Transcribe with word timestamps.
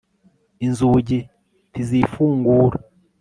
inzugi 0.65 1.17
ntizifungura 1.71 2.77